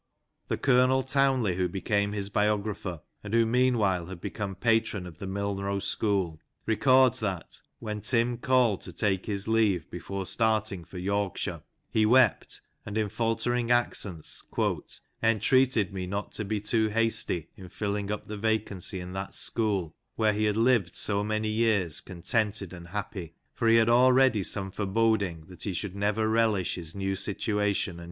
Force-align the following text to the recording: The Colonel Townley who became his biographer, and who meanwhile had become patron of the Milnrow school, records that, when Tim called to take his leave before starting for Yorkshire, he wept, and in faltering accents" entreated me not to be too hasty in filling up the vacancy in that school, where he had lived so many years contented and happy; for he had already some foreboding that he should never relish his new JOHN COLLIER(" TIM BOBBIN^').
The 0.47 0.57
Colonel 0.57 1.03
Townley 1.03 1.57
who 1.57 1.69
became 1.69 2.11
his 2.11 2.29
biographer, 2.31 3.01
and 3.23 3.35
who 3.35 3.45
meanwhile 3.45 4.07
had 4.07 4.19
become 4.19 4.55
patron 4.55 5.05
of 5.05 5.19
the 5.19 5.27
Milnrow 5.27 5.79
school, 5.79 6.39
records 6.65 7.19
that, 7.19 7.59
when 7.77 8.01
Tim 8.01 8.39
called 8.39 8.81
to 8.81 8.93
take 8.93 9.27
his 9.27 9.47
leave 9.47 9.87
before 9.91 10.25
starting 10.25 10.83
for 10.85 10.97
Yorkshire, 10.97 11.61
he 11.91 12.07
wept, 12.07 12.61
and 12.83 12.97
in 12.97 13.09
faltering 13.09 13.69
accents" 13.69 14.43
entreated 15.21 15.93
me 15.93 16.07
not 16.07 16.31
to 16.31 16.45
be 16.45 16.59
too 16.59 16.87
hasty 16.89 17.49
in 17.55 17.69
filling 17.69 18.09
up 18.09 18.25
the 18.25 18.37
vacancy 18.37 18.99
in 18.99 19.13
that 19.13 19.35
school, 19.35 19.93
where 20.15 20.33
he 20.33 20.45
had 20.45 20.57
lived 20.57 20.97
so 20.97 21.23
many 21.23 21.49
years 21.49 22.01
contented 22.01 22.73
and 22.73 22.87
happy; 22.87 23.35
for 23.53 23.67
he 23.67 23.75
had 23.75 23.87
already 23.87 24.41
some 24.41 24.71
foreboding 24.71 25.45
that 25.45 25.61
he 25.61 25.73
should 25.73 25.95
never 25.95 26.27
relish 26.27 26.73
his 26.73 26.95
new 26.95 27.15
JOHN 27.15 27.23
COLLIER(" 27.23 27.35
TIM 27.43 27.55
BOBBIN^'). 27.57 27.99